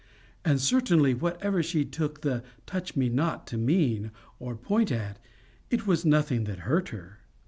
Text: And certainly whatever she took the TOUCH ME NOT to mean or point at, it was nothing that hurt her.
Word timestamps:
And 0.43 0.59
certainly 0.59 1.13
whatever 1.13 1.61
she 1.61 1.85
took 1.85 2.21
the 2.21 2.41
TOUCH 2.65 2.95
ME 2.95 3.09
NOT 3.09 3.45
to 3.45 3.55
mean 3.59 4.09
or 4.39 4.55
point 4.55 4.91
at, 4.91 5.19
it 5.69 5.85
was 5.85 6.05
nothing 6.05 6.45
that 6.45 6.61
hurt 6.65 6.89
her. 6.89 7.19